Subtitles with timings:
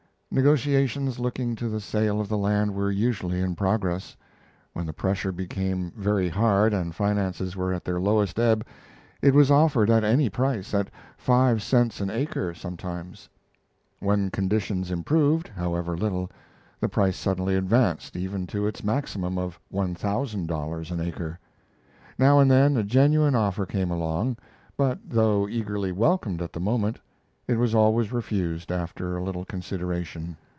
[0.33, 4.15] Negotiations looking to the sale of the land were usually in progress.
[4.71, 8.65] When the pressure became very hard and finances were at their lowest ebb,
[9.21, 13.27] it was offered at any price at five cents an acre, sometimes.
[13.99, 16.31] When conditions improved, however little,
[16.79, 21.39] the price suddenly advanced even to its maximum of one thousand dollars an acre.
[22.17, 24.37] Now and then a genuine offer came along,
[24.77, 26.99] but, though eagerly welcomed at the moment,
[27.47, 30.37] it was always refused after a little consideration.